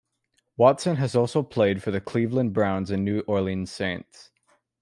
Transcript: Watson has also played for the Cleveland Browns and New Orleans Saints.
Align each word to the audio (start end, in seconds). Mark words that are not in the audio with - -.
Watson 0.57 0.95
has 0.95 1.15
also 1.15 1.43
played 1.43 1.83
for 1.83 1.91
the 1.91 2.01
Cleveland 2.01 2.53
Browns 2.53 2.89
and 2.89 3.05
New 3.05 3.19
Orleans 3.27 3.71
Saints. 3.71 4.31